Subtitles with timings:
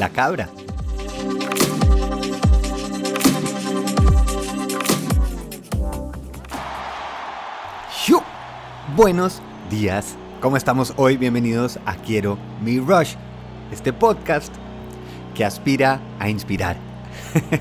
[0.00, 0.48] La cabra.
[8.96, 9.40] Buenos
[9.70, 10.16] días.
[10.40, 11.16] ¿Cómo estamos hoy?
[11.16, 13.14] Bienvenidos a Quiero Mi Rush,
[13.72, 14.52] este podcast
[15.34, 16.76] que aspira a inspirar.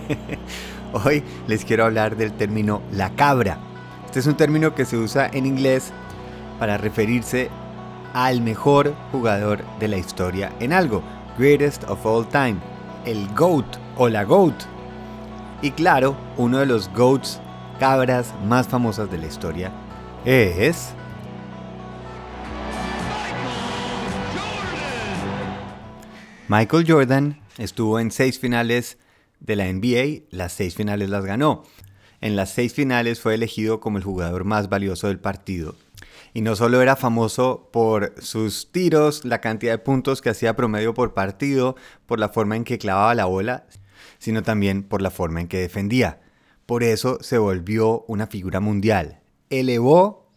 [1.05, 3.57] hoy les quiero hablar del término la cabra.
[4.05, 5.91] Este es un término que se usa en inglés
[6.57, 7.49] para referirse
[8.13, 11.03] al mejor jugador de la historia en algo,
[11.39, 12.59] greatest of all time,
[13.05, 14.53] el GOAT o la GOAT.
[15.61, 17.39] Y claro, uno de los GOATs
[17.79, 19.71] cabras más famosas de la historia
[20.25, 20.93] es...
[26.49, 28.97] Michael Jordan estuvo en seis finales
[29.39, 31.63] de la NBA, las seis finales las ganó.
[32.19, 35.75] En las seis finales fue elegido como el jugador más valioso del partido
[36.33, 40.93] y no solo era famoso por sus tiros, la cantidad de puntos que hacía promedio
[40.93, 43.65] por partido, por la forma en que clavaba la bola,
[44.19, 46.21] sino también por la forma en que defendía.
[46.65, 49.21] Por eso se volvió una figura mundial.
[49.49, 50.31] Elevó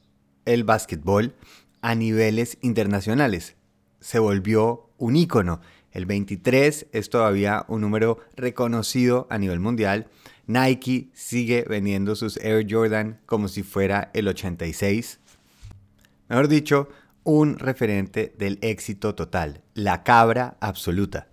[0.46, 1.34] el básquetbol
[1.82, 3.56] a niveles internacionales.
[4.00, 5.60] Se volvió un ícono.
[5.90, 10.08] El 23 es todavía un número reconocido a nivel mundial.
[10.46, 15.20] Nike sigue vendiendo sus Air Jordan como si fuera el 86
[16.28, 16.88] mejor dicho,
[17.24, 21.28] un referente del éxito total, la cabra absoluta.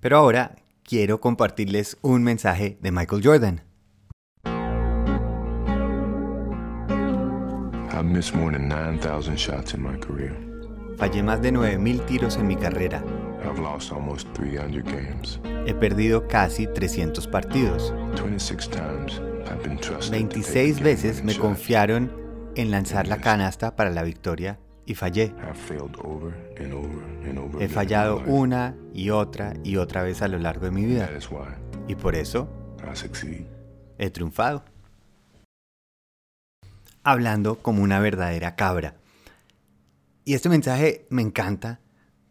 [0.00, 3.62] Pero ahora quiero compartirles un mensaje de Michael Jordan.
[10.96, 13.02] Fallé más de 9.000 tiros en mi carrera.
[15.66, 17.92] He perdido casi 300 partidos.
[20.10, 22.27] 26 veces me confiaron
[22.58, 25.32] en lanzar la canasta para la victoria y fallé.
[27.60, 31.08] He fallado una y otra y otra vez a lo largo de mi vida.
[31.86, 32.48] Y por eso
[33.96, 34.64] he triunfado.
[37.04, 38.96] Hablando como una verdadera cabra.
[40.24, 41.78] Y este mensaje me encanta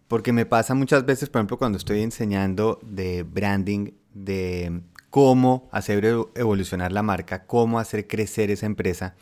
[0.09, 6.03] porque me pasa muchas veces, por ejemplo, cuando estoy enseñando de branding, de cómo hacer
[6.35, 9.15] evolucionar la marca, cómo hacer crecer esa empresa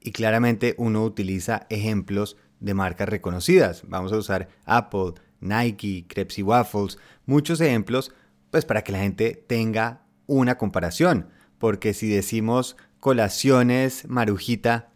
[0.00, 3.82] y claramente uno utiliza ejemplos de marcas reconocidas.
[3.86, 8.12] Vamos a usar Apple, Nike, Crepes y Waffles, muchos ejemplos,
[8.50, 11.28] pues para que la gente tenga una comparación.
[11.58, 14.90] Porque si decimos colaciones Marujita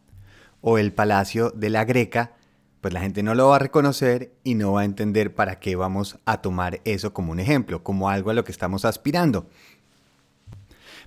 [0.61, 2.33] o el Palacio de la Greca,
[2.81, 5.75] pues la gente no lo va a reconocer y no va a entender para qué
[5.77, 9.49] vamos a tomar eso como un ejemplo, como algo a lo que estamos aspirando.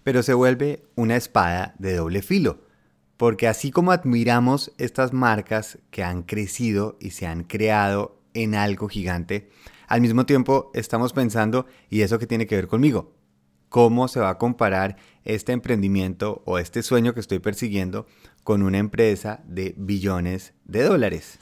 [0.03, 2.66] Pero se vuelve una espada de doble filo
[3.17, 8.87] porque así como admiramos estas marcas que han crecido y se han creado en algo
[8.87, 9.49] gigante,
[9.87, 13.13] al mismo tiempo estamos pensando, ¿y eso qué tiene que ver conmigo?
[13.69, 18.05] ¿Cómo se va a comparar este emprendimiento o este sueño que estoy persiguiendo
[18.43, 21.39] con una empresa de billones de dólares?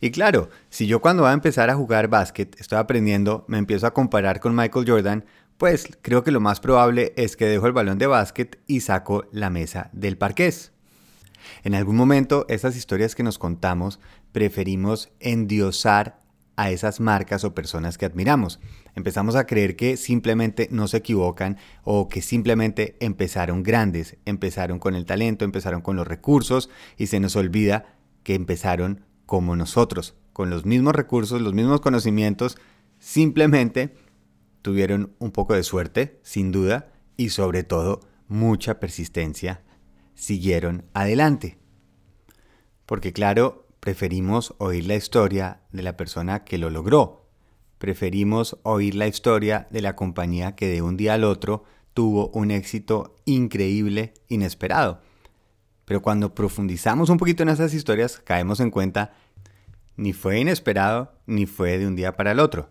[0.00, 3.86] Y claro, si yo cuando voy a empezar a jugar básquet estoy aprendiendo, me empiezo
[3.86, 5.24] a comparar con Michael Jordan,
[5.56, 9.26] pues creo que lo más probable es que dejo el balón de básquet y saco
[9.32, 10.73] la mesa del parqués.
[11.62, 14.00] En algún momento, esas historias que nos contamos,
[14.32, 16.24] preferimos endiosar
[16.56, 18.60] a esas marcas o personas que admiramos.
[18.94, 24.94] Empezamos a creer que simplemente no se equivocan o que simplemente empezaron grandes, empezaron con
[24.94, 30.50] el talento, empezaron con los recursos y se nos olvida que empezaron como nosotros, con
[30.50, 32.56] los mismos recursos, los mismos conocimientos,
[32.98, 33.94] simplemente
[34.62, 39.62] tuvieron un poco de suerte, sin duda, y sobre todo mucha persistencia
[40.14, 41.58] siguieron adelante.
[42.86, 47.26] Porque claro, preferimos oír la historia de la persona que lo logró.
[47.78, 52.50] Preferimos oír la historia de la compañía que de un día al otro tuvo un
[52.50, 55.00] éxito increíble, inesperado.
[55.84, 59.12] Pero cuando profundizamos un poquito en esas historias, caemos en cuenta,
[59.96, 62.68] ni fue inesperado, ni fue de un día para el otro.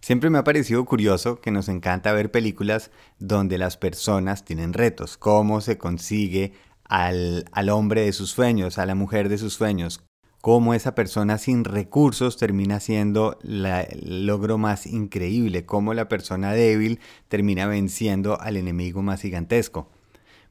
[0.00, 5.16] Siempre me ha parecido curioso que nos encanta ver películas donde las personas tienen retos,
[5.16, 6.52] cómo se consigue
[6.92, 10.04] al, hombre de sus sueños, a la mujer de sus sueños,
[10.42, 17.00] cómo esa persona sin recursos termina siendo el logro más increíble, cómo la persona débil
[17.28, 19.88] termina venciendo al enemigo más gigantesco.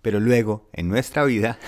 [0.02, 1.60] Pero luego, en nuestra vida,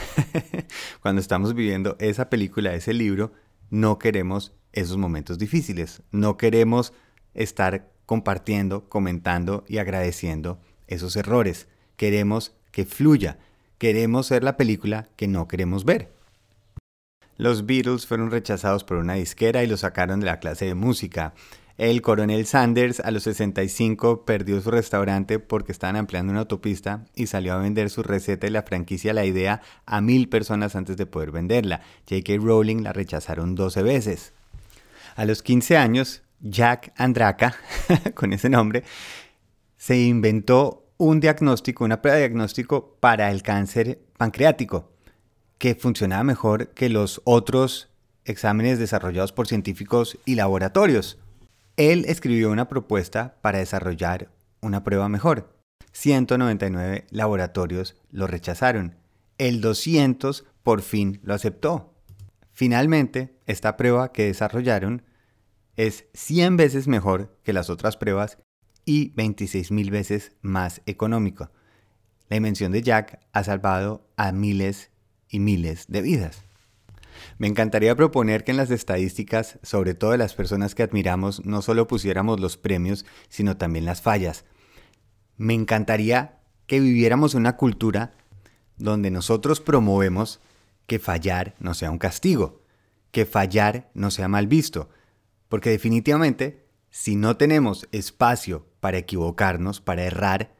[1.04, 3.32] cuando estamos viviendo esa película, ese libro,
[3.70, 6.94] no queremos esos momentos difíciles, no queremos
[7.36, 11.68] estar compartiendo, comentando y agradeciendo esos errores.
[11.96, 13.38] Queremos que fluya,
[13.84, 16.10] Queremos ser la película que no queremos ver.
[17.36, 21.34] Los Beatles fueron rechazados por una disquera y lo sacaron de la clase de música.
[21.78, 27.28] El coronel Sanders a los 65 perdió su restaurante porque estaban ampliando una autopista y
[27.28, 31.06] salió a vender su receta y la franquicia La Idea a mil personas antes de
[31.06, 31.82] poder venderla.
[32.10, 32.38] J.K.
[32.38, 34.32] Rowling la rechazaron 12 veces.
[35.18, 37.58] A los 15 años, Jack Andraka,
[38.14, 38.86] con ese nombre,
[39.76, 44.92] se inventó un diagnóstico, una prueba de diagnóstico para el cáncer pancreático,
[45.58, 47.90] que funcionaba mejor que los otros
[48.26, 51.20] exámenes desarrollados por científicos y laboratorios.
[51.76, 54.30] Él escribió una propuesta para desarrollar
[54.62, 55.54] una prueba mejor.
[55.92, 58.96] 199 laboratorios lo rechazaron.
[59.38, 61.94] El 200 por fin lo aceptó.
[62.54, 65.04] Finalmente, esta prueba que desarrollaron
[65.76, 68.38] es 100 veces mejor que las otras pruebas
[68.86, 71.52] y 26 mil veces más económico.
[72.30, 74.92] La invención de Jack ha salvado a miles
[75.30, 76.44] y miles de vidas.
[77.38, 81.62] Me encantaría proponer que en las estadísticas, sobre todo de las personas que admiramos, no
[81.62, 84.46] solo pusiéramos los premios, sino también las fallas.
[85.38, 88.14] Me encantaría que viviéramos una cultura
[88.78, 90.40] donde nosotros promovemos
[90.88, 92.62] que fallar no sea un castigo,
[93.12, 94.90] que fallar no sea mal visto,
[95.50, 96.63] porque definitivamente
[96.94, 100.54] si no tenemos espacio para equivocarnos, para errar,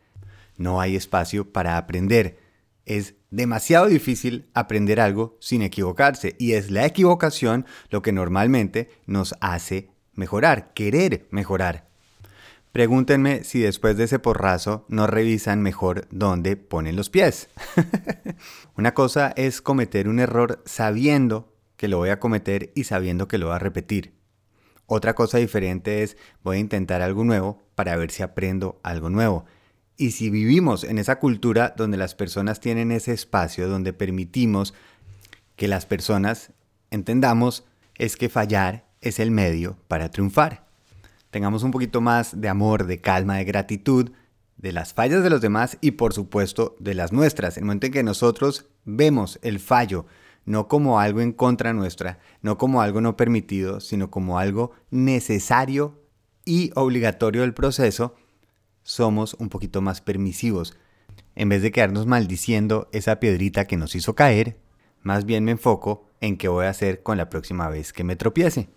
[0.58, 2.40] no hay espacio para aprender.
[2.88, 9.36] Es demasiado difícil aprender algo sin equivocarse y es la equivocación lo que normalmente nos
[9.42, 11.88] hace mejorar, querer mejorar.
[12.72, 17.52] Pregúntenme si después de ese porrazo no revisan mejor dónde ponen los pies.
[18.76, 23.38] Una cosa es cometer un error sabiendo que lo voy a cometer y sabiendo que
[23.38, 24.23] lo voy a repetir.
[24.86, 29.46] Otra cosa diferente es voy a intentar algo nuevo para ver si aprendo algo nuevo.
[29.96, 34.74] Y si vivimos en esa cultura donde las personas tienen ese espacio, donde permitimos
[35.56, 36.52] que las personas
[36.90, 37.66] entendamos,
[37.98, 40.66] es que fallar es el medio para triunfar.
[41.30, 44.12] Tengamos un poquito más de amor, de calma, de gratitud,
[44.58, 47.58] de las fallas de los demás y por supuesto de las nuestras.
[47.58, 50.06] En el momento en que nosotros vemos el fallo
[50.46, 56.02] no como algo en contra nuestra, no como algo no permitido, sino como algo necesario
[56.46, 58.16] y obligatorio del proceso,
[58.84, 60.78] somos un poquito más permisivos.
[61.36, 64.58] En vez de quedarnos maldiciendo esa piedrita que nos hizo caer,
[65.02, 68.16] más bien me enfoco en qué voy a hacer con la próxima vez que me
[68.16, 68.70] tropiece.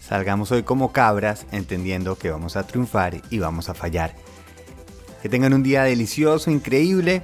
[0.00, 4.14] Salgamos hoy como cabras entendiendo que vamos a triunfar y vamos a fallar.
[5.22, 7.22] Que tengan un día delicioso, increíble.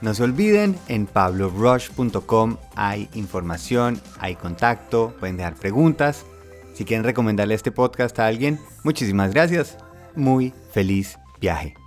[0.00, 6.24] No se olviden, en pablorush.com hay información, hay contacto, pueden dejar preguntas.
[6.74, 9.78] Si quieren recomendarle este podcast a alguien, muchísimas gracias.
[10.16, 11.83] Muy feliz viaje.